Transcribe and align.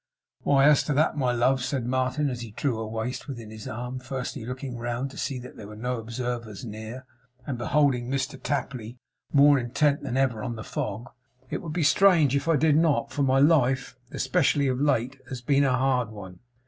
'Why, 0.41 0.65
as 0.65 0.81
to 0.85 0.93
that, 0.93 1.15
my 1.15 1.31
love,' 1.31 1.61
said 1.63 1.85
Martin 1.85 2.27
as 2.31 2.41
he 2.41 2.49
drew 2.49 2.77
her 2.79 2.87
waist 2.87 3.27
within 3.27 3.51
his 3.51 3.67
arm, 3.67 3.99
first 3.99 4.35
looking 4.35 4.79
round 4.79 5.11
to 5.11 5.17
see 5.19 5.37
that 5.37 5.57
there 5.57 5.67
were 5.67 5.75
no 5.75 5.99
observers 5.99 6.65
near, 6.65 7.05
and 7.45 7.55
beholding 7.55 8.09
Mr 8.09 8.41
Tapley 8.41 8.97
more 9.31 9.59
intent 9.59 10.01
than 10.01 10.17
ever 10.17 10.41
on 10.43 10.55
the 10.55 10.63
fog; 10.63 11.07
'it 11.51 11.61
would 11.61 11.73
be 11.73 11.83
strange 11.83 12.35
if 12.35 12.47
I 12.47 12.55
did 12.55 12.77
not; 12.77 13.11
for 13.11 13.21
my 13.21 13.37
life 13.37 13.95
especially 14.09 14.65
of 14.67 14.81
late 14.81 15.21
has 15.29 15.41
been 15.43 15.63
a 15.63 15.77
hard 15.77 16.09
one. 16.09 16.39